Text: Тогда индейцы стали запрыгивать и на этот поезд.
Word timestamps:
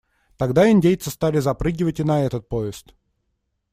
Тогда 0.35 0.67
индейцы 0.71 1.11
стали 1.11 1.37
запрыгивать 1.37 1.99
и 1.99 2.03
на 2.03 2.23
этот 2.25 2.49
поезд. 2.49 2.95